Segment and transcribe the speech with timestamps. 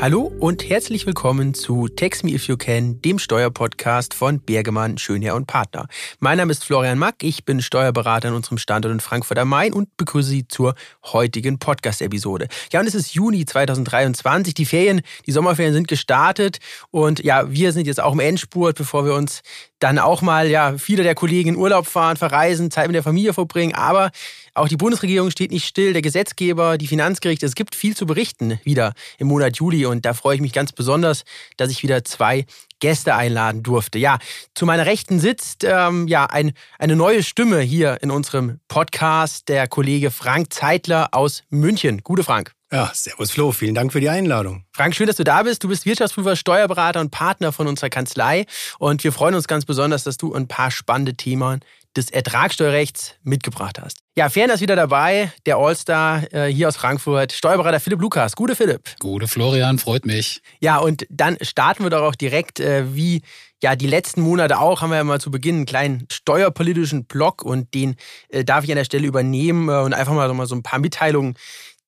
[0.00, 5.34] Hallo und herzlich willkommen zu Text Me If You Can, dem Steuerpodcast von Bergemann, Schönherr
[5.34, 5.88] und Partner.
[6.20, 9.74] Mein Name ist Florian Mack, ich bin Steuerberater an unserem Standort in Frankfurt am Main
[9.74, 10.74] und begrüße Sie zur
[11.04, 12.48] heutigen Podcast-Episode.
[12.72, 16.60] Ja, und es ist Juni 2023, die Ferien, die Sommerferien sind gestartet
[16.90, 19.42] und ja, wir sind jetzt auch im Endspurt, bevor wir uns
[19.80, 23.34] dann auch mal, ja, viele der Kollegen in Urlaub fahren, verreisen, Zeit mit der Familie
[23.34, 24.12] verbringen, aber
[24.54, 27.46] auch die Bundesregierung steht nicht still, der Gesetzgeber, die Finanzgerichte.
[27.46, 30.72] Es gibt viel zu berichten wieder im Monat Juli und da freue ich mich ganz
[30.72, 31.24] besonders,
[31.56, 32.46] dass ich wieder zwei
[32.80, 33.98] Gäste einladen durfte.
[33.98, 34.18] Ja,
[34.54, 39.68] zu meiner Rechten sitzt ähm, ja ein, eine neue Stimme hier in unserem Podcast, der
[39.68, 42.02] Kollege Frank Zeitler aus München.
[42.02, 42.54] Gute Frank.
[42.72, 44.64] Ja, servus Flo, vielen Dank für die Einladung.
[44.72, 45.64] Frank, schön, dass du da bist.
[45.64, 48.46] Du bist Wirtschaftsprüfer, Steuerberater und Partner von unserer Kanzlei
[48.78, 51.60] und wir freuen uns ganz besonders, dass du ein paar spannende Themen
[51.96, 53.98] des Ertragssteuerrechts mitgebracht hast.
[54.16, 58.36] Ja, Ferner ist wieder dabei, der Allstar äh, hier aus Frankfurt, Steuerberater Philipp Lukas.
[58.36, 58.96] Gute Philipp.
[59.00, 60.42] Gute Florian, freut mich.
[60.60, 63.22] Ja, und dann starten wir doch auch direkt, äh, wie
[63.62, 67.42] ja die letzten Monate auch, haben wir ja mal zu Beginn einen kleinen steuerpolitischen Block
[67.42, 67.96] und den
[68.28, 70.78] äh, darf ich an der Stelle übernehmen äh, und einfach mal, mal so ein paar
[70.78, 71.34] Mitteilungen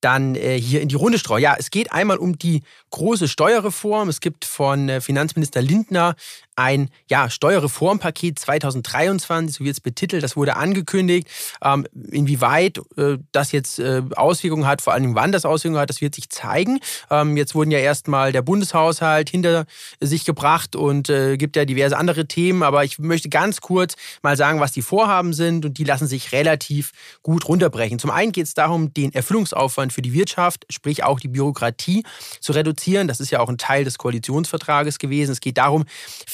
[0.03, 1.43] dann äh, hier in die Runde streuen.
[1.43, 4.09] Ja, es geht einmal um die große Steuerreform.
[4.09, 6.17] Es gibt von äh, Finanzminister Lindner
[6.56, 11.28] ein ja, Steuerreformpaket 2023, so wird es betitelt, das wurde angekündigt.
[11.62, 16.00] Ähm, inwieweit äh, das jetzt äh, Auswirkungen hat, vor allem wann das Auswirkungen hat, das
[16.00, 16.80] wird sich zeigen.
[17.11, 19.64] Ähm, jetzt wurden ja erstmal der Bundeshaushalt hinter
[20.00, 24.36] sich gebracht und äh, gibt ja diverse andere Themen, aber ich möchte ganz kurz mal
[24.36, 26.92] sagen, was die Vorhaben sind und die lassen sich relativ
[27.23, 27.98] gut runterbrechen.
[27.98, 32.05] Zum einen geht es darum, den Erfüllungsaufwand für die Wirtschaft, sprich auch die Bürokratie,
[32.41, 33.08] zu reduzieren.
[33.08, 35.33] Das ist ja auch ein Teil des Koalitionsvertrages gewesen.
[35.33, 35.84] Es geht darum,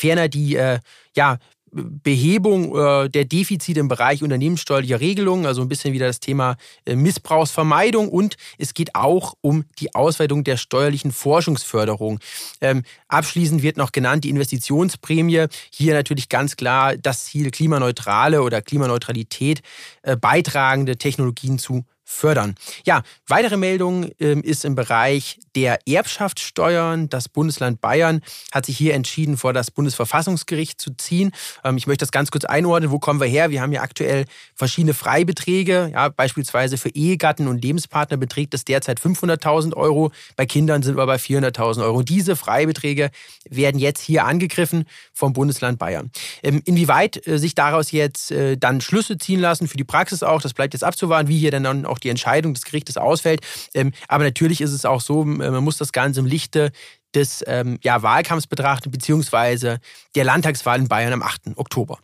[0.08, 0.78] ferner die äh,
[1.14, 1.38] ja,
[1.70, 6.56] Behebung äh, der Defizite im Bereich unternehmenssteuerlicher Regelungen, also ein bisschen wieder das Thema
[6.86, 12.20] äh, Missbrauchsvermeidung und es geht auch um die Ausweitung der steuerlichen Forschungsförderung.
[12.62, 15.46] Ähm, abschließend wird noch genannt die Investitionsprämie.
[15.70, 19.60] Hier natürlich ganz klar das Ziel, klimaneutrale oder Klimaneutralität
[20.02, 22.54] äh, beitragende Technologien zu fördern.
[22.86, 27.08] Ja, weitere Meldung ähm, ist im Bereich der Erbschaftssteuern.
[27.10, 31.32] Das Bundesland Bayern hat sich hier entschieden, vor das Bundesverfassungsgericht zu ziehen.
[31.64, 32.90] Ähm, ich möchte das ganz kurz einordnen.
[32.90, 33.50] Wo kommen wir her?
[33.50, 34.24] Wir haben ja aktuell
[34.54, 35.90] verschiedene Freibeträge.
[35.92, 40.10] Ja, beispielsweise für Ehegatten und Lebenspartner beträgt es derzeit 500.000 Euro.
[40.36, 42.02] Bei Kindern sind wir bei 400.000 Euro.
[42.02, 43.10] Diese Freibeträge
[43.48, 46.10] werden jetzt hier angegriffen vom Bundesland Bayern.
[46.42, 50.40] Ähm, inwieweit äh, sich daraus jetzt äh, dann Schlüsse ziehen lassen für die Praxis auch,
[50.40, 53.40] das bleibt jetzt abzuwarten, wie hier dann auch auch die Entscheidung des Gerichtes ausfällt.
[53.74, 56.72] Ähm, aber natürlich ist es auch so, man muss das Ganze im Lichte
[57.14, 59.78] des ähm, ja, Wahlkampfs betrachten, beziehungsweise
[60.14, 61.56] der Landtagswahl in Bayern am 8.
[61.56, 61.98] Oktober.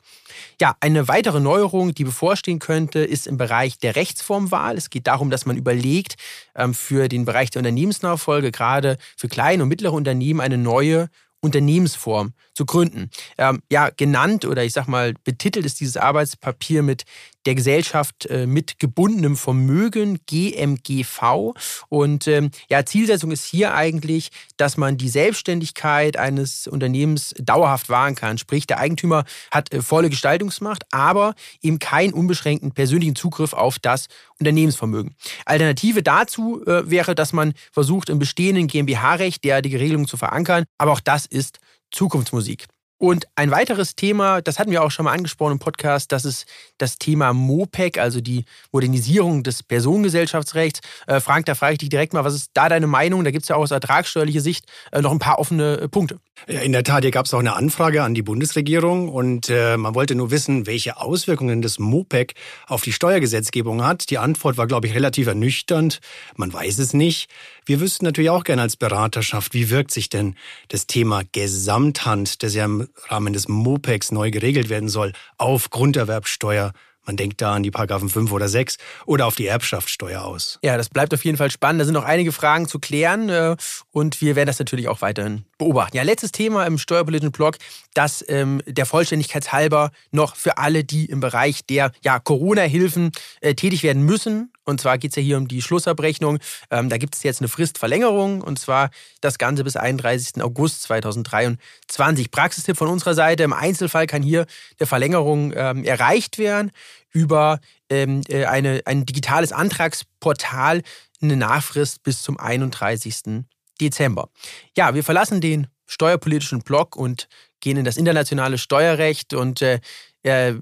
[0.60, 4.77] Ja, eine weitere Neuerung, die bevorstehen könnte, ist im Bereich der Rechtsformwahl.
[4.77, 6.16] Es geht darum, dass man überlegt,
[6.54, 11.09] ähm, für den Bereich der Unternehmensnachfolge, gerade für kleine und mittlere Unternehmen, eine neue
[11.44, 13.10] Unternehmensform zu gründen.
[13.37, 17.05] Ähm, ja, genannt oder ich sag mal, betitelt ist dieses Arbeitspapier mit
[17.47, 21.53] der Gesellschaft äh, mit gebundenem Vermögen, GMGV.
[21.88, 28.15] Und ähm, ja, Zielsetzung ist hier eigentlich, dass man die Selbstständigkeit eines Unternehmens dauerhaft wahren
[28.15, 28.38] kann.
[28.38, 34.06] Sprich, der Eigentümer hat äh, volle Gestaltungsmacht, aber eben keinen unbeschränkten persönlichen Zugriff auf das
[34.41, 35.15] Unternehmensvermögen.
[35.47, 40.65] Alternative dazu äh, wäre, dass man versucht, im bestehenden GmbH-Recht derartige Regelungen zu verankern.
[40.78, 41.59] Aber auch das ist
[41.91, 42.67] Zukunftsmusik.
[42.99, 46.47] Und ein weiteres Thema, das hatten wir auch schon mal angesprochen im Podcast, das ist
[46.78, 50.81] das Thema MOPEC, also die Modernisierung des Personengesellschaftsrechts.
[51.06, 53.25] Äh, Frank, da frage ich dich direkt mal, was ist da deine Meinung?
[53.25, 56.19] Da gibt es ja auch aus ertragssteuerlicher Sicht äh, noch ein paar offene äh, Punkte.
[56.49, 59.77] Ja, in der Tat, hier gab es auch eine Anfrage an die Bundesregierung und äh,
[59.77, 62.34] man wollte nur wissen, welche Auswirkungen das MOPEC
[62.67, 64.11] auf die Steuergesetzgebung hat.
[64.11, 66.00] Die Antwort war, glaube ich, relativ ernüchternd.
[66.37, 67.31] Man weiß es nicht.
[67.65, 70.34] Wir wüssten natürlich auch gerne als Beraterschaft, wie wirkt sich denn
[70.69, 76.72] das Thema Gesamthand, das ja im Rahmen des MOPEX neu geregelt werden soll, auf Grunderwerbsteuer
[77.06, 80.59] man denkt da an die Paragraphen 5 oder 6 oder auf die Erbschaftssteuer aus.
[80.62, 81.80] Ja, das bleibt auf jeden Fall spannend.
[81.80, 83.56] Da sind noch einige Fragen zu klären äh,
[83.91, 85.97] und wir werden das natürlich auch weiterhin beobachten.
[85.97, 87.56] Ja, letztes Thema im steuerpolitischen Blog,
[87.95, 93.54] das ähm, der Vollständigkeit halber noch für alle, die im Bereich der ja, Corona-Hilfen äh,
[93.54, 94.51] tätig werden müssen.
[94.65, 96.39] Und zwar geht es ja hier um die Schlussabrechnung.
[96.71, 98.91] Ähm, da gibt es jetzt eine Fristverlängerung und zwar
[99.21, 100.43] das Ganze bis 31.
[100.43, 102.31] August 2023.
[102.31, 103.43] Praxistipp von unserer Seite.
[103.43, 104.47] Im Einzelfall kann hier
[104.78, 106.71] eine Verlängerung ähm, erreicht werden
[107.13, 110.83] über ähm, äh, eine, ein digitales Antragsportal,
[111.22, 113.45] eine Nachfrist bis zum 31.
[113.81, 114.28] Dezember.
[114.77, 117.28] Ja, wir verlassen den steuerpolitischen Block und
[117.65, 119.81] gehen in das internationale Steuerrecht und äh,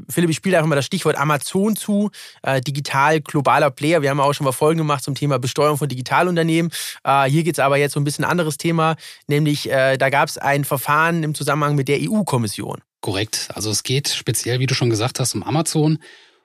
[0.09, 2.11] Philipp, ich spiele einfach mal das Stichwort Amazon zu,
[2.43, 4.03] äh, digital globaler Player.
[4.03, 6.73] Wir haben auch schon mal Folgen gemacht zum Thema Besteuerung von Digitalunternehmen.
[7.05, 8.97] Äh, hier geht es aber jetzt so ein bisschen anderes Thema,
[9.29, 12.81] nämlich äh, da gab es ein Verfahren im Zusammenhang mit der EU-Kommission.
[13.01, 13.51] Korrekt.
[13.55, 15.99] Also es geht speziell, wie du schon gesagt hast, um Amazon.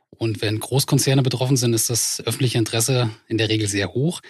[0.09, 4.21] Und wenn Großkonzerne betroffen sind, ist das öffentliche Interesse in der Regel sehr hoch.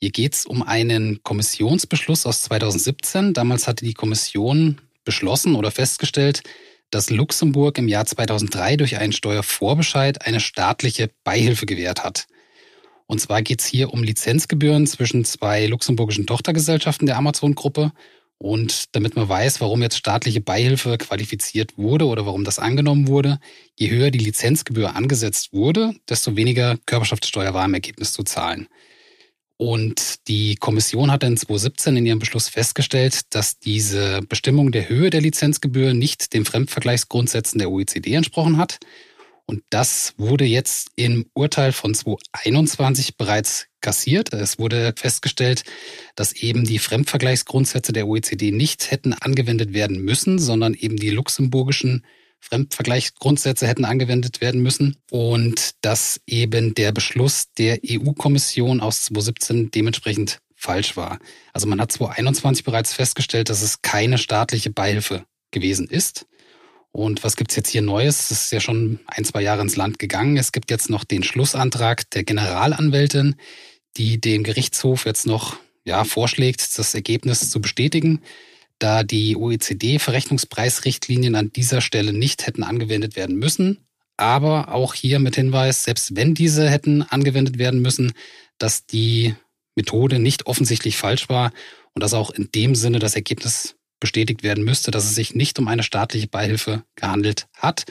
[0.00, 3.34] Hier geht es um einen Kommissionsbeschluss aus 2017.
[3.34, 6.42] Damals hatte die Kommission beschlossen oder festgestellt,
[6.90, 12.26] dass Luxemburg im Jahr 2003 durch einen Steuervorbescheid eine staatliche Beihilfe gewährt hat.
[13.06, 17.92] Und zwar geht es hier um Lizenzgebühren zwischen zwei luxemburgischen Tochtergesellschaften der Amazon-Gruppe.
[18.36, 23.38] Und damit man weiß, warum jetzt staatliche Beihilfe qualifiziert wurde oder warum das angenommen wurde,
[23.76, 28.68] je höher die Lizenzgebühr angesetzt wurde, desto weniger Körperschaftssteuer war im Ergebnis zu zahlen.
[29.58, 35.10] Und die Kommission hat dann 2017 in ihrem Beschluss festgestellt, dass diese Bestimmung der Höhe
[35.10, 38.78] der Lizenzgebühr nicht den Fremdvergleichsgrundsätzen der OECD entsprochen hat.
[39.46, 44.32] Und das wurde jetzt im Urteil von 2021 bereits kassiert.
[44.32, 45.64] Es wurde festgestellt,
[46.14, 52.04] dass eben die Fremdvergleichsgrundsätze der OECD nicht hätten angewendet werden müssen, sondern eben die luxemburgischen
[52.40, 60.38] Fremdvergleichsgrundsätze hätten angewendet werden müssen und dass eben der Beschluss der EU-Kommission aus 2017 dementsprechend
[60.54, 61.18] falsch war.
[61.52, 66.26] Also man hat 2021 bereits festgestellt, dass es keine staatliche Beihilfe gewesen ist.
[66.90, 68.30] Und was gibt's jetzt hier Neues?
[68.30, 70.36] Es ist ja schon ein, zwei Jahre ins Land gegangen.
[70.36, 73.36] Es gibt jetzt noch den Schlussantrag der Generalanwältin,
[73.96, 78.20] die dem Gerichtshof jetzt noch ja, vorschlägt, das Ergebnis zu bestätigen
[78.78, 83.78] da die OECD-Verrechnungspreisrichtlinien an dieser Stelle nicht hätten angewendet werden müssen.
[84.16, 88.12] Aber auch hier mit Hinweis, selbst wenn diese hätten angewendet werden müssen,
[88.58, 89.34] dass die
[89.76, 91.52] Methode nicht offensichtlich falsch war
[91.94, 95.58] und dass auch in dem Sinne das Ergebnis bestätigt werden müsste, dass es sich nicht
[95.58, 97.84] um eine staatliche Beihilfe gehandelt hat.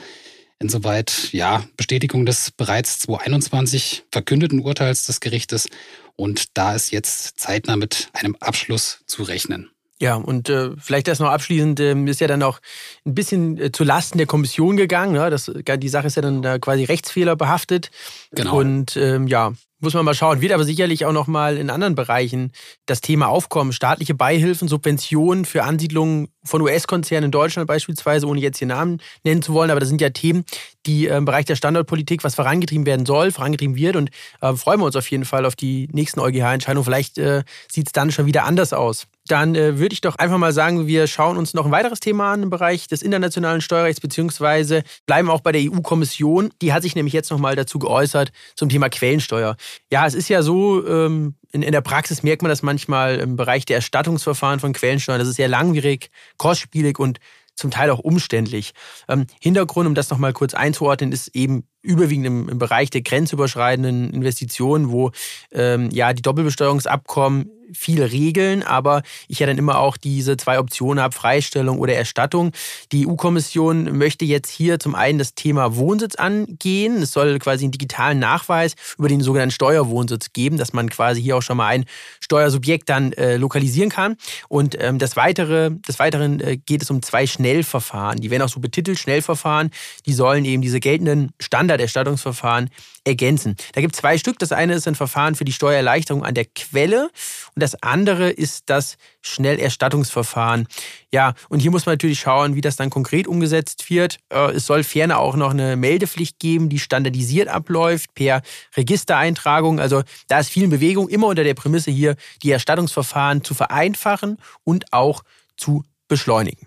[0.58, 5.68] Insoweit, ja, Bestätigung des bereits 2021 verkündeten Urteils des Gerichtes
[6.16, 9.70] und da ist jetzt zeitnah mit einem Abschluss zu rechnen.
[10.00, 12.60] Ja, und äh, vielleicht das noch abschließend, äh, ist ja dann auch
[13.04, 15.12] ein bisschen äh, zu Lasten der Kommission gegangen.
[15.12, 15.28] Ne?
[15.28, 17.90] Das, die Sache ist ja dann da quasi Rechtsfehler behaftet.
[18.30, 18.58] Genau.
[18.58, 20.40] Und ähm, ja, muss man mal schauen.
[20.40, 22.52] Wird aber sicherlich auch noch mal in anderen Bereichen
[22.86, 23.72] das Thema aufkommen.
[23.72, 29.42] Staatliche Beihilfen, Subventionen für Ansiedlungen von US-Konzernen in Deutschland beispielsweise, ohne jetzt hier Namen nennen
[29.42, 29.70] zu wollen.
[29.70, 30.44] Aber das sind ja Themen,
[30.86, 33.96] die äh, im Bereich der Standortpolitik was vorangetrieben werden soll, vorangetrieben wird.
[33.96, 34.10] Und
[34.40, 36.84] äh, freuen wir uns auf jeden Fall auf die nächsten EuGH-Entscheidungen.
[36.84, 39.06] Vielleicht äh, sieht es dann schon wieder anders aus.
[39.28, 42.32] Dann äh, würde ich doch einfach mal sagen, wir schauen uns noch ein weiteres Thema
[42.32, 46.50] an im Bereich des internationalen Steuerrechts, beziehungsweise bleiben auch bei der EU-Kommission.
[46.62, 49.56] Die hat sich nämlich jetzt nochmal dazu geäußert zum Thema Quellensteuer.
[49.92, 53.36] Ja, es ist ja so, ähm, in, in der Praxis merkt man das manchmal im
[53.36, 55.18] Bereich der Erstattungsverfahren von Quellensteuern.
[55.18, 57.20] Das ist sehr langwierig, kostspielig und
[57.58, 58.72] zum Teil auch umständlich.
[59.08, 64.12] Ähm, Hintergrund, um das nochmal kurz einzuordnen, ist eben überwiegend im, im, Bereich der grenzüberschreitenden
[64.12, 65.10] Investitionen, wo
[65.52, 71.02] ähm, ja die Doppelbesteuerungsabkommen viel regeln, aber ich ja dann immer auch diese zwei Optionen
[71.02, 72.52] habe, Freistellung oder Erstattung.
[72.92, 77.02] Die EU-Kommission möchte jetzt hier zum einen das Thema Wohnsitz angehen.
[77.02, 81.36] Es soll quasi einen digitalen Nachweis über den sogenannten Steuerwohnsitz geben, dass man quasi hier
[81.36, 81.84] auch schon mal ein
[82.20, 84.16] Steuersubjekt dann äh, lokalisieren kann.
[84.48, 88.20] Und ähm, das Weitere, des Weiteren äh, geht es um zwei Schnellverfahren.
[88.20, 89.70] Die werden auch so betitelt, Schnellverfahren.
[90.06, 91.32] Die sollen eben diese geltenden
[91.68, 92.70] Standarderstattungsverfahren
[93.04, 93.56] ergänzen.
[93.74, 94.38] Da gibt es zwei Stück.
[94.38, 97.10] Das eine ist ein Verfahren für die Steuererleichterung an der Quelle
[97.54, 100.66] und das andere ist das Schnellerstattungsverfahren.
[101.12, 104.18] Ja, und hier muss man natürlich schauen, wie das dann konkret umgesetzt wird.
[104.30, 108.42] Äh, es soll ferner auch noch eine Meldepflicht geben, die standardisiert abläuft per
[108.76, 109.80] Registereintragung.
[109.80, 114.38] Also da ist viel in Bewegung, immer unter der Prämisse hier, die Erstattungsverfahren zu vereinfachen
[114.64, 115.22] und auch
[115.56, 116.66] zu beschleunigen.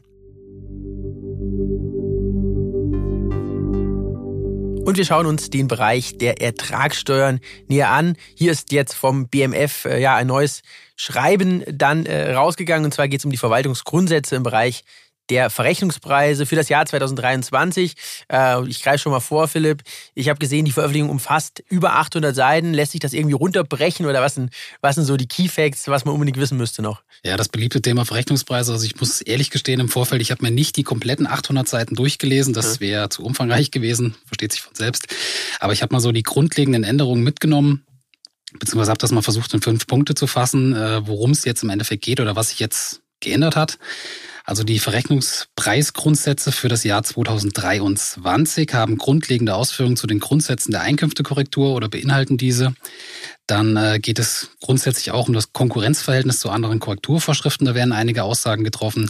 [4.92, 8.18] Und wir schauen uns den Bereich der Ertragssteuern näher an.
[8.36, 10.64] Hier ist jetzt vom BMF äh, ja ein neues
[10.98, 12.84] Schreiben dann äh, rausgegangen.
[12.84, 14.84] Und zwar geht es um die Verwaltungsgrundsätze im Bereich
[15.32, 17.96] der Verrechnungspreise für das Jahr 2023.
[18.32, 19.82] Äh, ich greife schon mal vor, Philipp.
[20.14, 22.74] Ich habe gesehen, die Veröffentlichung umfasst über 800 Seiten.
[22.74, 26.04] Lässt sich das irgendwie runterbrechen oder was sind, was sind so die Key Facts, was
[26.04, 27.02] man unbedingt wissen müsste noch?
[27.24, 28.74] Ja, das beliebte Thema Verrechnungspreise.
[28.74, 31.96] Also ich muss ehrlich gestehen im Vorfeld, ich habe mir nicht die kompletten 800 Seiten
[31.96, 32.54] durchgelesen.
[32.54, 35.08] Das wäre zu umfangreich gewesen, versteht sich von selbst.
[35.62, 37.86] Aber ich habe mal so die grundlegenden Änderungen mitgenommen
[38.60, 41.70] beziehungsweise habe das mal versucht in fünf Punkte zu fassen, äh, worum es jetzt im
[41.70, 43.78] Endeffekt geht oder was sich jetzt geändert hat.
[44.46, 51.74] Also die Verrechnungspreisgrundsätze für das Jahr 2023 haben grundlegende Ausführungen zu den Grundsätzen der Einkünftekorrektur
[51.76, 52.74] oder beinhalten diese.
[53.48, 57.68] Dann äh, geht es grundsätzlich auch um das Konkurrenzverhältnis zu anderen Korrekturvorschriften.
[57.68, 59.10] Da werden einige Aussagen getroffen.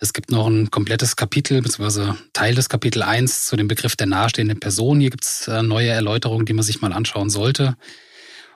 [0.00, 2.14] Es gibt noch ein komplettes Kapitel bzw.
[2.32, 5.00] Teil des Kapitel 1 zu dem Begriff der nahestehenden Person.
[5.00, 7.76] Hier gibt es äh, neue Erläuterungen, die man sich mal anschauen sollte.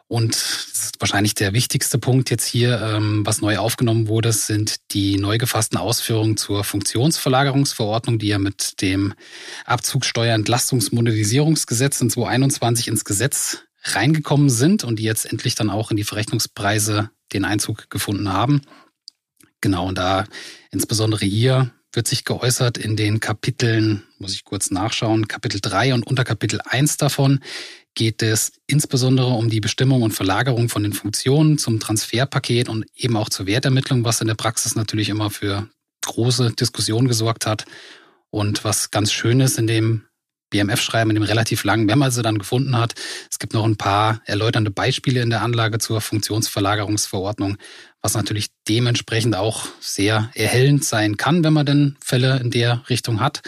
[0.09, 0.37] Und
[1.01, 5.79] wahrscheinlich der wichtigste Punkt jetzt hier, ähm, was neu aufgenommen wurde, sind die neu gefassten
[5.79, 9.15] Ausführungen zur Funktionsverlagerungsverordnung, die ja mit dem
[9.65, 16.05] Abzugssteuerentlastungsmodernisierungsgesetz in 2021 ins Gesetz reingekommen sind und die jetzt endlich dann auch in die
[16.05, 18.63] Verrechnungspreise den Einzug gefunden haben.
[19.61, 20.27] Genau, und da
[20.71, 26.07] insbesondere hier wird sich geäußert in den Kapiteln, muss ich kurz nachschauen, Kapitel 3 und
[26.07, 27.41] Unterkapitel 1 davon
[27.97, 33.17] geht es insbesondere um die Bestimmung und Verlagerung von den Funktionen zum Transferpaket und eben
[33.17, 35.69] auch zur Wertermittlung, was in der Praxis natürlich immer für
[36.03, 37.65] große Diskussionen gesorgt hat.
[38.31, 40.05] Und was ganz schön ist in dem
[40.50, 42.95] BMF-Schreiben, in dem relativ langen, wenn man sie dann gefunden hat.
[43.31, 47.57] Es gibt noch ein paar erläuternde Beispiele in der Anlage zur Funktionsverlagerungsverordnung,
[48.03, 53.21] was natürlich dementsprechend auch sehr erhellend sein kann, wenn man denn Fälle in der Richtung
[53.21, 53.43] hat.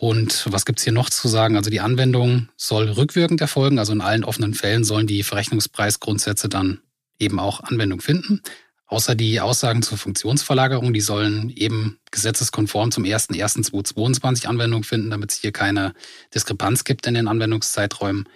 [0.00, 1.56] Und was gibt's hier noch zu sagen?
[1.56, 3.78] Also die Anwendung soll rückwirkend erfolgen.
[3.78, 6.80] Also in allen offenen Fällen sollen die Verrechnungspreisgrundsätze dann
[7.18, 8.40] eben auch Anwendung finden.
[8.86, 15.38] Außer die Aussagen zur Funktionsverlagerung, die sollen eben gesetzeskonform zum 01.01.2022 Anwendung finden, damit es
[15.38, 15.94] hier keine
[16.34, 18.28] Diskrepanz gibt in den Anwendungszeiträumen.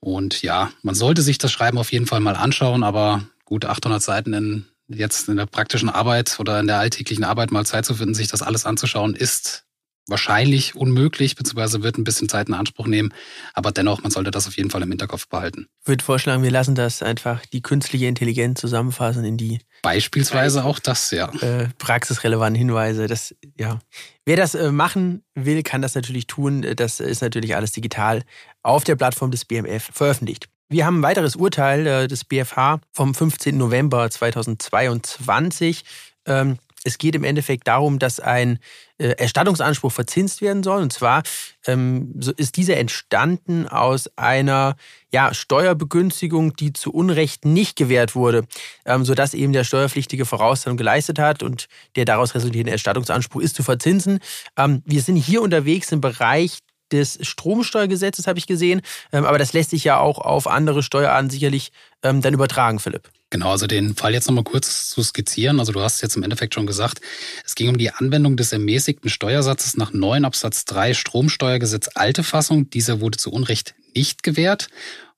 [0.00, 4.02] Und ja, man sollte sich das Schreiben auf jeden Fall mal anschauen, aber gute 800
[4.02, 7.94] Seiten in jetzt in der praktischen Arbeit oder in der alltäglichen Arbeit mal Zeit zu
[7.94, 9.64] finden, sich das alles anzuschauen, ist
[10.06, 13.12] wahrscheinlich unmöglich, beziehungsweise wird ein bisschen Zeit in Anspruch nehmen.
[13.54, 15.66] Aber dennoch, man sollte das auf jeden Fall im Hinterkopf behalten.
[15.82, 20.78] Ich würde vorschlagen, wir lassen das einfach die künstliche Intelligenz zusammenfassen in die Beispielsweise auch
[20.78, 21.28] das, ja.
[21.40, 23.06] Äh, praxisrelevanten Hinweise.
[23.06, 23.80] Das, ja.
[24.24, 26.66] Wer das äh, machen will, kann das natürlich tun.
[26.76, 28.22] Das ist natürlich alles digital
[28.62, 30.48] auf der Plattform des BMF veröffentlicht.
[30.70, 33.56] Wir haben ein weiteres Urteil äh, des BFH vom 15.
[33.56, 35.84] November 2022.
[36.26, 38.58] Ähm, es geht im Endeffekt darum, dass ein
[38.98, 40.82] äh, Erstattungsanspruch verzinst werden soll.
[40.82, 41.22] Und zwar
[41.66, 44.76] ähm, so ist dieser entstanden aus einer
[45.10, 48.44] ja, Steuerbegünstigung, die zu Unrecht nicht gewährt wurde,
[48.84, 53.62] ähm, sodass eben der Steuerpflichtige Vorauszahlung geleistet hat und der daraus resultierende Erstattungsanspruch ist zu
[53.62, 54.20] verzinsen.
[54.56, 56.58] Ähm, wir sind hier unterwegs im Bereich
[56.92, 58.82] des Stromsteuergesetzes, habe ich gesehen.
[59.12, 61.72] Ähm, aber das lässt sich ja auch auf andere Steuerarten sicherlich
[62.02, 63.10] ähm, dann übertragen, Philipp.
[63.34, 65.58] Genau, also den Fall jetzt nochmal kurz zu skizzieren.
[65.58, 67.00] Also du hast jetzt im Endeffekt schon gesagt,
[67.44, 72.70] es ging um die Anwendung des ermäßigten Steuersatzes nach 9 Absatz 3 Stromsteuergesetz alte Fassung.
[72.70, 74.68] Dieser wurde zu Unrecht nicht gewährt.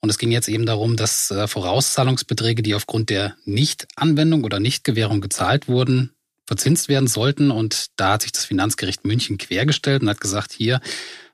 [0.01, 5.21] Und es ging jetzt eben darum, dass äh, Vorauszahlungsbeträge, die aufgrund der Nichtanwendung oder Nichtgewährung
[5.21, 6.15] gezahlt wurden,
[6.47, 7.51] verzinst werden sollten.
[7.51, 10.81] Und da hat sich das Finanzgericht München quergestellt und hat gesagt, hier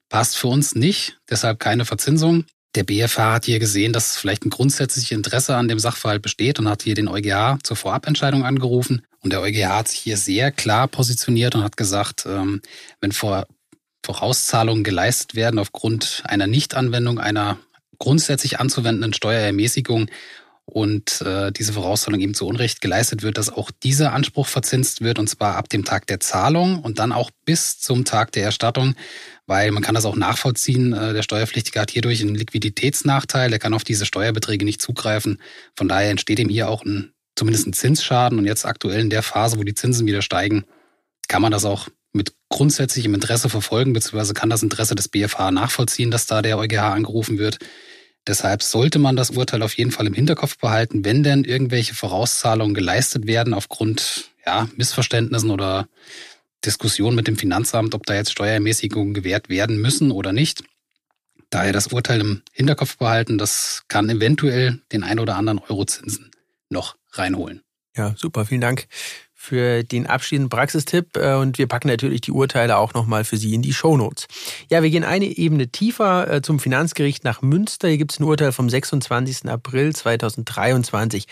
[0.09, 2.45] passt für uns nicht, deshalb keine Verzinsung.
[2.75, 6.69] Der BFH hat hier gesehen, dass vielleicht ein grundsätzliches Interesse an dem Sachverhalt besteht und
[6.69, 9.03] hat hier den EuGH zur Vorabentscheidung angerufen.
[9.21, 12.63] Und der EuGH hat sich hier sehr klar positioniert und hat gesagt, ähm,
[13.01, 13.13] wenn
[14.03, 17.59] Vorauszahlungen geleistet werden aufgrund einer Nichtanwendung einer
[17.99, 20.09] grundsätzlich anzuwendenden Steuerermäßigung
[20.65, 25.19] und äh, diese Vorauszahlung eben zu Unrecht geleistet wird, dass auch dieser Anspruch verzinst wird
[25.19, 28.95] und zwar ab dem Tag der Zahlung und dann auch bis zum Tag der Erstattung
[29.47, 30.93] weil man kann das auch nachvollziehen.
[30.93, 35.41] Äh, der Steuerpflichtige hat hierdurch einen Liquiditätsnachteil, er kann auf diese Steuerbeträge nicht zugreifen.
[35.77, 38.39] Von daher entsteht ihm hier auch ein, zumindest ein Zinsschaden.
[38.39, 40.65] Und jetzt aktuell in der Phase, wo die Zinsen wieder steigen,
[41.29, 46.11] kann man das auch mit grundsätzlichem Interesse verfolgen, beziehungsweise kann das Interesse des BFH nachvollziehen,
[46.11, 47.59] dass da der EuGH angerufen wird.
[48.27, 52.75] Deshalb sollte man das Urteil auf jeden Fall im Hinterkopf behalten, wenn denn irgendwelche Vorauszahlungen
[52.75, 55.89] geleistet werden aufgrund ja, Missverständnissen oder
[56.65, 60.65] Diskussion mit dem Finanzamt, ob da jetzt Steuerermäßigungen gewährt werden müssen oder nicht.
[61.51, 66.31] Daher das Urteil im Hinterkopf behalten, das kann eventuell den ein oder anderen Eurozinsen
[66.71, 67.63] noch reinholen.
[67.95, 68.89] Ja, super, vielen Dank
[69.43, 73.55] für den abschließenden Praxistipp äh, und wir packen natürlich die Urteile auch nochmal für Sie
[73.55, 74.29] in die Shownotes.
[74.71, 77.89] Ja, wir gehen eine Ebene tiefer äh, zum Finanzgericht nach Münster.
[77.89, 79.49] Hier gibt es ein Urteil vom 26.
[79.49, 81.27] April 2023.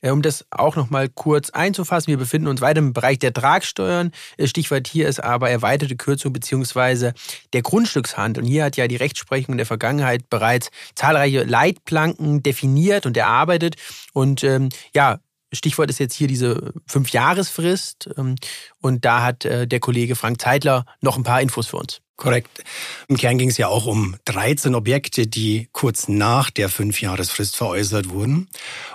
[0.00, 4.12] Äh, um das auch nochmal kurz einzufassen, wir befinden uns weiter im Bereich der Tragsteuern.
[4.44, 7.14] Stichwort hier ist aber erweiterte Kürzung beziehungsweise
[7.52, 8.44] der Grundstückshandel.
[8.44, 13.74] Und hier hat ja die Rechtsprechung in der Vergangenheit bereits zahlreiche Leitplanken definiert und erarbeitet.
[14.12, 15.18] Und ähm, ja,
[15.52, 18.10] Stichwort ist jetzt hier diese Fünfjahresfrist.
[18.16, 18.36] Ähm,
[18.80, 22.00] und da hat äh, der Kollege Frank Zeitler noch ein paar Infos für uns.
[22.16, 22.64] Korrekt.
[23.08, 28.08] Im Kern ging es ja auch um 13 Objekte, die kurz nach der Fünfjahresfrist veräußert
[28.08, 28.48] wurden.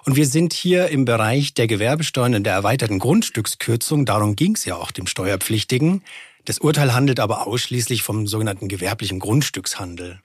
[0.05, 4.05] Und wir sind hier im Bereich der Gewerbesteuern und der erweiterten Grundstückskürzung.
[4.05, 6.03] Darum ging es ja auch dem Steuerpflichtigen.
[6.45, 10.19] Das Urteil handelt aber ausschließlich vom sogenannten gewerblichen Grundstückshandel.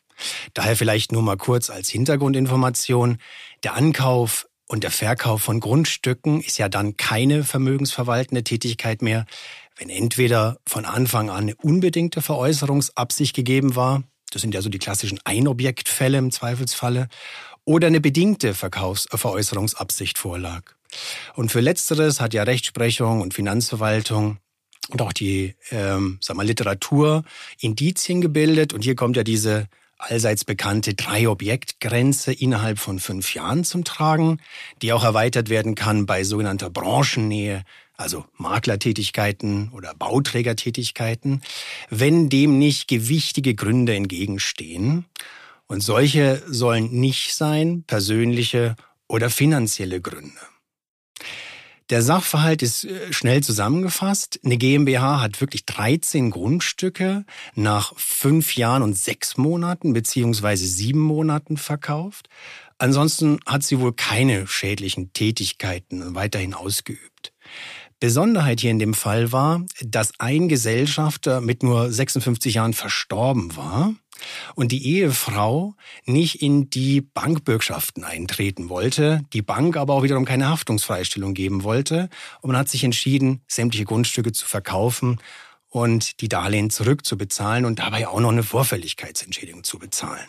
[0.55, 3.19] Daher vielleicht nur mal kurz als Hintergrundinformation.
[3.63, 9.27] Der Ankauf und der Verkauf von Grundstücken ist ja dann keine vermögensverwaltende Tätigkeit mehr,
[9.77, 14.79] wenn entweder von Anfang an eine unbedingte Veräußerungsabsicht gegeben war, das sind ja so die
[14.79, 17.09] klassischen Einobjektfälle im Zweifelsfalle,
[17.65, 20.63] oder eine bedingte Verkaufs äh, Veräußerungsabsicht vorlag.
[21.35, 24.39] Und für letzteres hat ja Rechtsprechung und Finanzverwaltung
[24.89, 27.25] und auch die ähm, sag mal, Literatur
[27.61, 28.73] Indizien gebildet.
[28.73, 29.67] Und hier kommt ja diese
[29.99, 34.41] allseits bekannte Drei-Objekt-Grenze innerhalb von fünf Jahren zum Tragen,
[34.83, 37.65] die auch erweitert werden kann bei sogenannter Branchennähe,
[37.97, 41.43] also Maklertätigkeiten oder Bauträgertätigkeiten,
[41.89, 45.07] wenn dem nicht gewichtige Gründe entgegenstehen.
[45.67, 48.77] Und solche sollen nicht sein persönliche
[49.09, 50.39] oder finanzielle Gründe.
[51.91, 54.41] Der Sachverhalt ist äh, schnell zusammengefasst.
[54.45, 57.25] Eine GmbH hat wirklich 13 Grundstücke
[57.55, 62.29] nach fünf Jahren und sechs Monaten beziehungsweise sieben Monaten verkauft.
[62.79, 67.33] Ansonsten hat sie wohl keine schädlichen Tätigkeiten weiterhin ausgeübt.
[68.01, 73.95] Besonderheit hier in dem Fall war, dass ein Gesellschafter mit nur 56 Jahren verstorben war
[74.55, 80.49] und die Ehefrau nicht in die Bankbürgschaften eintreten wollte, die Bank aber auch wiederum keine
[80.49, 82.09] Haftungsfreistellung geben wollte
[82.41, 85.21] und man hat sich entschieden, sämtliche Grundstücke zu verkaufen
[85.69, 90.29] und die Darlehen zurückzubezahlen und dabei auch noch eine Vorfälligkeitsentschädigung zu bezahlen.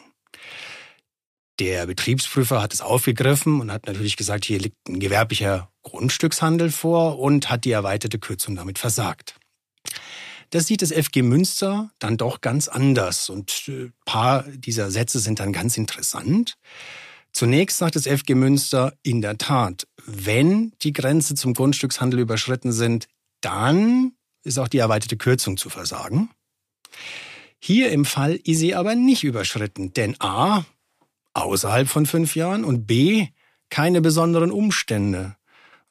[1.59, 7.17] Der Betriebsprüfer hat es aufgegriffen und hat natürlich gesagt, hier liegt ein gewerblicher Grundstückshandel vor
[7.17, 9.35] und hat die erweiterte Kürzung damit versagt.
[10.49, 15.19] Das sieht das FG Münster dann doch ganz anders und ein äh, paar dieser Sätze
[15.19, 16.55] sind dann ganz interessant.
[17.33, 23.07] Zunächst sagt das FG Münster, in der Tat, wenn die Grenze zum Grundstückshandel überschritten sind,
[23.41, 24.13] dann
[24.43, 26.29] ist auch die erweiterte Kürzung zu versagen.
[27.59, 30.65] Hier im Fall ist sie aber nicht überschritten, denn a,
[31.33, 33.27] außerhalb von fünf Jahren und B,
[33.69, 35.35] keine besonderen Umstände.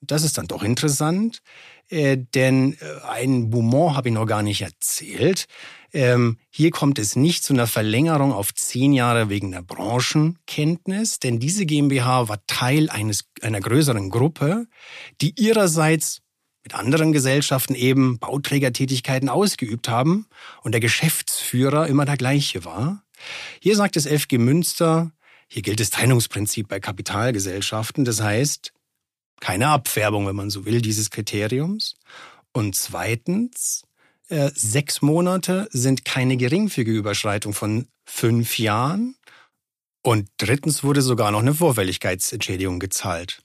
[0.01, 1.43] Das ist dann doch interessant,
[1.89, 5.47] äh, denn äh, ein Beaumont habe ich noch gar nicht erzählt.
[5.93, 11.39] Ähm, hier kommt es nicht zu einer Verlängerung auf zehn Jahre wegen der Branchenkenntnis, denn
[11.39, 14.67] diese GmbH war Teil eines, einer größeren Gruppe,
[15.21, 16.23] die ihrerseits
[16.65, 20.27] mit anderen Gesellschaften eben Bauträgertätigkeiten ausgeübt haben
[20.63, 23.05] und der Geschäftsführer immer der gleiche war.
[23.61, 25.13] Hier sagt das FG Münster,
[25.49, 28.05] hier gilt das Trennungsprinzip bei Kapitalgesellschaften.
[28.05, 28.73] Das heißt,
[29.41, 31.97] keine Abfärbung, wenn man so will, dieses Kriteriums.
[32.53, 33.85] Und zweitens,
[34.29, 39.17] äh, sechs Monate sind keine geringfügige Überschreitung von fünf Jahren.
[40.03, 43.43] Und drittens wurde sogar noch eine Vorfälligkeitsentschädigung gezahlt.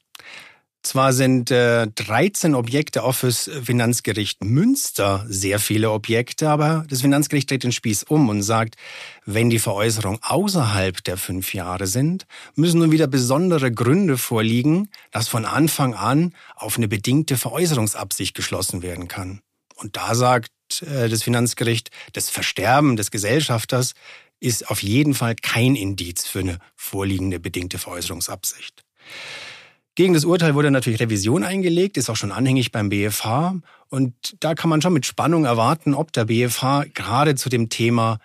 [0.84, 7.52] Zwar sind äh, 13 Objekte auch fürs Finanzgericht Münster sehr viele Objekte, aber das Finanzgericht
[7.52, 8.78] dreht den Spieß um und sagt,
[9.26, 15.28] wenn die Veräußerung außerhalb der fünf Jahre sind, müssen nun wieder besondere Gründe vorliegen, dass
[15.28, 19.42] von Anfang an auf eine bedingte Veräußerungsabsicht geschlossen werden kann.
[19.76, 23.94] Und da sagt äh, das Finanzgericht, das Versterben des Gesellschafters
[24.40, 28.84] ist auf jeden Fall kein Indiz für eine vorliegende bedingte Veräußerungsabsicht.
[29.96, 33.56] Gegen das Urteil wurde natürlich Revision eingelegt, ist auch schon anhängig beim BFH.
[33.90, 38.20] Und da kann man schon mit Spannung erwarten, ob der BFH gerade zu dem Thema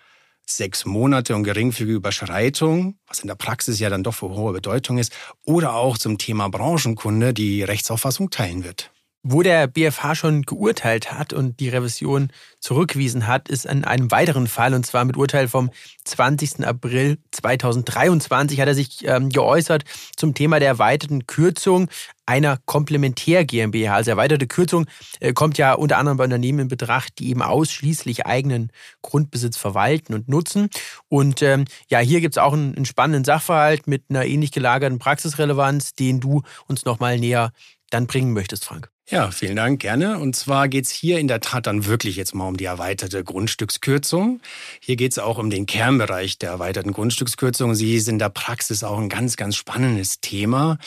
[0.45, 4.97] sechs Monate und geringfügige Überschreitung, was in der Praxis ja dann doch von hoher Bedeutung
[4.97, 5.11] ist,
[5.43, 8.91] oder auch zum Thema Branchenkunde die Rechtsauffassung teilen wird.
[9.23, 14.47] Wo der BFH schon geurteilt hat und die Revision zurückgewiesen hat, ist in einem weiteren
[14.47, 15.69] Fall, und zwar mit Urteil vom
[16.05, 16.65] 20.
[16.65, 19.83] April 2023, hat er sich ähm, geäußert
[20.15, 21.89] zum Thema der erweiterten Kürzung
[22.25, 23.95] einer Komplementär GmbH.
[23.95, 24.85] Also erweiterte Kürzung
[25.19, 30.13] äh, kommt ja unter anderem bei Unternehmen in Betracht, die eben ausschließlich eigenen Grundbesitz verwalten
[30.13, 30.69] und nutzen.
[31.09, 34.99] Und ähm, ja, hier gibt es auch einen, einen spannenden Sachverhalt mit einer ähnlich gelagerten
[34.99, 37.51] Praxisrelevanz, den du uns nochmal näher
[37.89, 38.89] dann bringen möchtest, Frank.
[39.09, 40.19] Ja, vielen Dank, gerne.
[40.19, 44.41] Und zwar geht's hier in der Tat dann wirklich jetzt mal um die erweiterte Grundstückskürzung.
[44.81, 47.73] Hier geht's auch um den Kernbereich der erweiterten Grundstückskürzung.
[47.73, 50.77] Sie ist in der Praxis auch ein ganz, ganz spannendes Thema.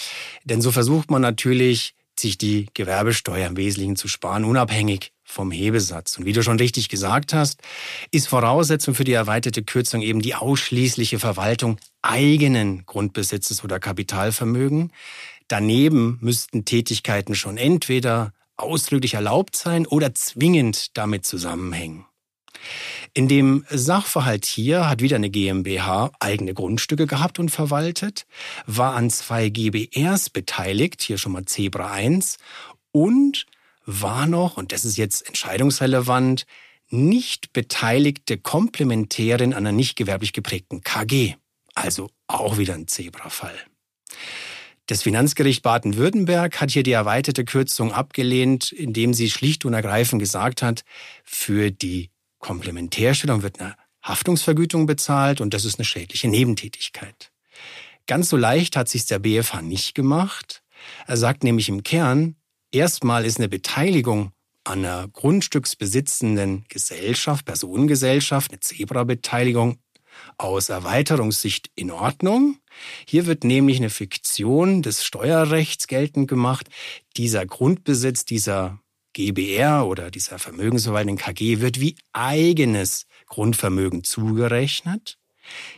[0.45, 6.19] Denn so versucht man natürlich, sich die Gewerbesteuer im Wesentlichen zu sparen, unabhängig vom Hebesatz.
[6.19, 7.63] Und wie du schon richtig gesagt hast,
[8.11, 14.93] ist Voraussetzung für die erweiterte Kürzung eben die ausschließliche Verwaltung eigenen Grundbesitzes oder Kapitalvermögen.
[15.51, 22.07] Daneben müssten Tätigkeiten schon entweder ausdrücklich erlaubt sein oder zwingend damit zusammenhängen.
[23.15, 28.27] In dem Sachverhalt hier hat wieder eine GmbH eigene Grundstücke gehabt und verwaltet,
[28.67, 32.37] war an zwei GBRs beteiligt, hier schon mal Zebra 1,
[32.93, 33.47] und
[33.85, 36.47] war noch, und das ist jetzt entscheidungsrelevant,
[36.91, 41.35] nicht beteiligte Komplementärin einer nicht gewerblich geprägten KG.
[41.75, 43.59] Also auch wieder ein Zebra-Fall.
[44.91, 50.63] Das Finanzgericht Baden-Württemberg hat hier die erweiterte Kürzung abgelehnt, indem sie schlicht und ergreifend gesagt
[50.63, 50.83] hat,
[51.23, 57.31] für die Komplementärstellung wird eine Haftungsvergütung bezahlt und das ist eine schädliche Nebentätigkeit.
[58.09, 60.65] Ganz so leicht hat sich der BFH nicht gemacht.
[61.07, 62.35] Er sagt nämlich im Kern,
[62.73, 64.33] erstmal ist eine Beteiligung
[64.65, 69.79] an einer grundstücksbesitzenden Gesellschaft, Personengesellschaft, eine Zebra-Beteiligung
[70.37, 72.60] aus Erweiterungssicht in Ordnung.
[73.07, 76.69] Hier wird nämlich eine Fiktion des Steuerrechts geltend gemacht.
[77.17, 78.81] Dieser Grundbesitz dieser
[79.13, 85.19] GBR oder dieser Vermögensverwaltung KG wird wie eigenes Grundvermögen zugerechnet.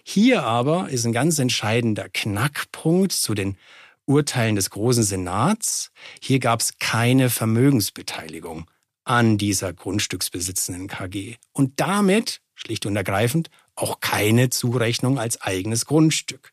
[0.04, 3.56] Hier aber ist ein ganz entscheidender Knackpunkt zu den
[4.04, 5.90] Urteilen des Großen Senats.
[6.20, 8.70] Hier gab es keine Vermögensbeteiligung
[9.04, 16.51] an dieser grundstücksbesitzenden KG und damit, schlicht und ergreifend, auch keine Zurechnung als eigenes Grundstück.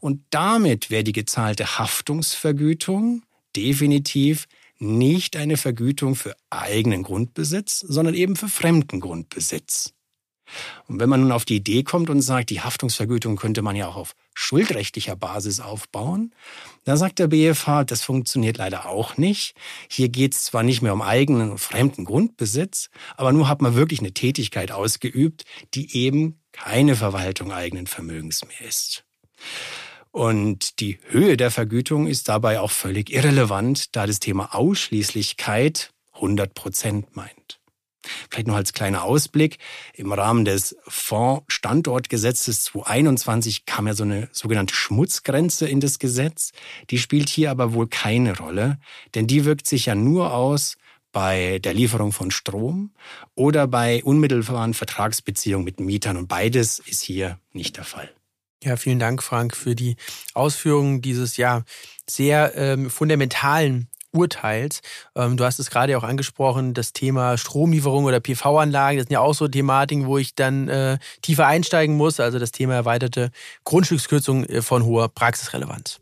[0.00, 3.22] Und damit wäre die gezahlte Haftungsvergütung
[3.56, 4.46] definitiv
[4.78, 9.94] nicht eine Vergütung für eigenen Grundbesitz, sondern eben für fremden Grundbesitz.
[10.86, 13.88] Und wenn man nun auf die Idee kommt und sagt, die Haftungsvergütung könnte man ja
[13.88, 16.34] auch auf schuldrechtlicher Basis aufbauen,
[16.84, 19.56] dann sagt der BFH, das funktioniert leider auch nicht.
[19.88, 23.74] Hier geht es zwar nicht mehr um eigenen und fremden Grundbesitz, aber nur hat man
[23.74, 29.04] wirklich eine Tätigkeit ausgeübt, die eben keine Verwaltung eigenen Vermögens mehr ist.
[30.10, 36.54] Und die Höhe der Vergütung ist dabei auch völlig irrelevant, da das Thema Ausschließlichkeit 100
[36.54, 37.58] Prozent meint.
[38.30, 39.58] Vielleicht noch als kleiner Ausblick.
[39.94, 46.52] Im Rahmen des Fonds-Standortgesetzes 2021 kam ja so eine sogenannte Schmutzgrenze in das Gesetz.
[46.90, 48.78] Die spielt hier aber wohl keine Rolle,
[49.14, 50.76] denn die wirkt sich ja nur aus
[51.12, 52.92] bei der Lieferung von Strom
[53.34, 58.12] oder bei unmittelbaren Vertragsbeziehungen mit Mietern und beides ist hier nicht der Fall.
[58.64, 59.96] Ja, vielen Dank, Frank, für die
[60.32, 61.64] Ausführungen dieses ja
[62.08, 64.80] sehr ähm, fundamentalen Urteils.
[65.14, 69.20] Ähm, du hast es gerade auch angesprochen, das Thema Stromlieferung oder PV-Anlagen, das sind ja
[69.20, 72.20] auch so Thematiken, wo ich dann äh, tiefer einsteigen muss.
[72.20, 73.32] Also das Thema erweiterte
[73.64, 76.00] Grundstückskürzung äh, von hoher Praxisrelevanz.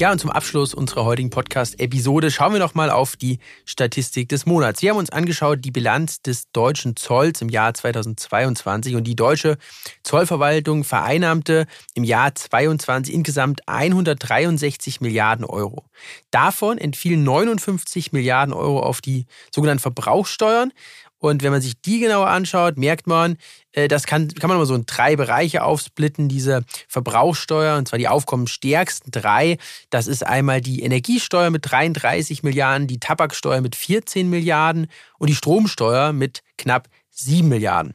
[0.00, 4.46] Ja, und zum Abschluss unserer heutigen Podcast-Episode schauen wir noch mal auf die Statistik des
[4.46, 4.80] Monats.
[4.80, 9.58] Wir haben uns angeschaut die Bilanz des deutschen Zolls im Jahr 2022 und die deutsche
[10.02, 15.84] Zollverwaltung vereinnahmte im Jahr 2022 insgesamt 163 Milliarden Euro.
[16.30, 20.72] Davon entfielen 59 Milliarden Euro auf die sogenannten Verbrauchssteuern
[21.20, 23.36] und wenn man sich die genauer anschaut, merkt man,
[23.72, 28.08] das kann, kann man immer so in drei Bereiche aufsplitten, diese Verbrauchssteuer, und zwar die
[28.08, 29.58] aufkommensstärksten drei.
[29.90, 35.36] Das ist einmal die Energiesteuer mit 33 Milliarden, die Tabaksteuer mit 14 Milliarden und die
[35.36, 37.94] Stromsteuer mit knapp 7 Milliarden.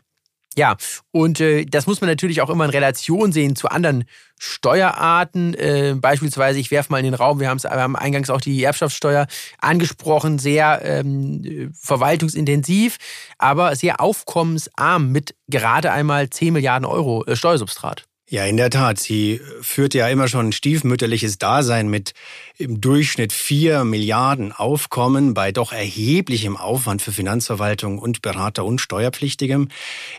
[0.58, 0.78] Ja,
[1.12, 4.06] und äh, das muss man natürlich auch immer in Relation sehen zu anderen
[4.40, 5.54] Steuerarten.
[5.54, 9.28] Äh, beispielsweise, ich werfe mal in den Raum, wir, wir haben eingangs auch die Erbschaftssteuer
[9.60, 12.98] angesprochen, sehr ähm, verwaltungsintensiv,
[13.38, 18.06] aber sehr aufkommensarm mit gerade einmal 10 Milliarden Euro äh, Steuersubstrat.
[18.28, 19.00] Ja, in der Tat.
[19.00, 22.16] Sie führt ja immer schon ein stiefmütterliches Dasein mit
[22.58, 29.68] im Durchschnitt vier Milliarden Aufkommen bei doch erheblichem Aufwand für Finanzverwaltung und Berater und Steuerpflichtigem.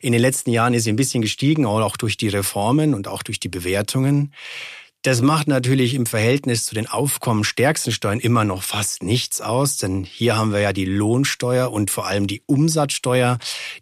[0.03, 3.25] In den letzten Jahren ist sie ein bisschen gestiegen, auch durch die Reformen und auch
[3.25, 4.33] durch die Bewertungen.
[5.03, 10.03] Das macht natürlich im Verhältnis zu den aufkommenstärksten Steuern immer noch fast nichts aus, denn
[10.03, 13.39] hier haben wir ja die Lohnsteuer und vor allem die Umsatzsteuer,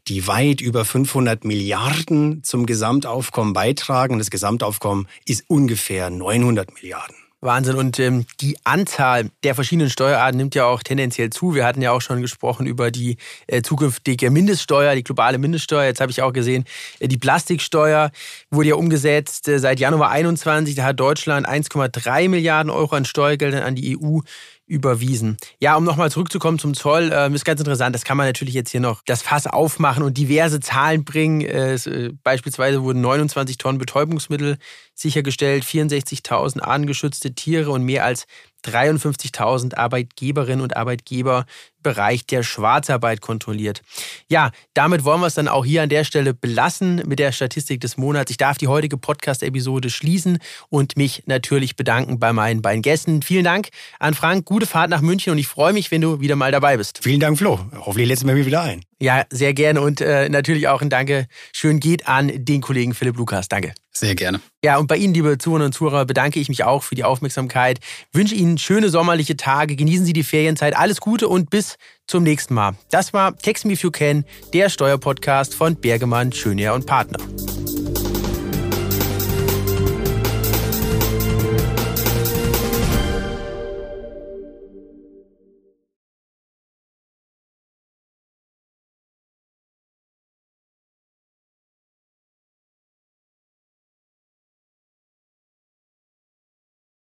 [0.07, 4.19] die weit über 500 Milliarden zum Gesamtaufkommen beitragen.
[4.19, 7.24] Das Gesamtaufkommen ist ungefähr 900 Milliarden.
[7.45, 7.77] Wahnsinn.
[7.77, 11.55] Und ähm, die Anzahl der verschiedenen Steuerarten nimmt ja auch tendenziell zu.
[11.55, 15.85] Wir hatten ja auch schon gesprochen über die äh, zukünftige Mindeststeuer, die globale Mindeststeuer.
[15.85, 16.65] Jetzt habe ich auch gesehen,
[16.99, 18.11] äh, die Plastiksteuer
[18.51, 20.75] wurde ja umgesetzt äh, seit Januar 21.
[20.75, 24.21] Da hat Deutschland 1,3 Milliarden Euro an Steuergeldern an die EU
[24.67, 25.37] überwiesen.
[25.61, 28.71] Ja, um nochmal zurückzukommen zum Zoll, äh, ist ganz interessant, das kann man natürlich jetzt
[28.71, 31.43] hier noch das Fass aufmachen und diverse Zahlen bringen.
[31.43, 31.79] Äh
[32.23, 34.57] beispielsweise wurden 29 Tonnen Betäubungsmittel
[34.95, 38.27] sichergestellt, 64.000 artengeschützte Tiere und mehr als
[38.65, 41.45] 53.000 Arbeitgeberinnen und Arbeitgeber
[41.83, 43.83] Bereich der Schwarzarbeit kontrolliert.
[44.31, 47.83] Ja, damit wollen wir es dann auch hier an der Stelle belassen mit der Statistik
[47.83, 48.31] des Monats.
[48.31, 50.39] Ich darf die heutige Podcast-Episode schließen
[50.71, 53.21] und mich natürlich bedanken bei meinen beiden Gästen.
[53.21, 56.37] Vielen Dank an Frank, gute Fahrt nach München und ich freue mich, wenn du wieder
[56.37, 57.01] mal dabei bist.
[57.03, 57.61] Vielen Dank, Flo.
[57.77, 58.83] Hoffentlich lädst du mir wieder ein.
[59.05, 63.19] Ja, sehr gerne und äh, natürlich auch ein Danke schön geht an den Kollegen Philipp
[63.19, 63.49] Lukas.
[63.49, 63.75] Danke.
[63.93, 64.41] Sehr gerne.
[64.65, 67.81] Ja, und bei Ihnen, liebe Zuhörerinnen und Zuhörer, bedanke ich mich auch für die Aufmerksamkeit.
[68.15, 72.55] Wünsche Ihnen schöne sommerliche Tage, genießen Sie die Ferienzeit, alles Gute und bis zum nächsten
[72.55, 72.77] Mal.
[72.91, 77.19] Das war Text Me If You Can, der Steuerpodcast von Bergemann, Schönier und Partner.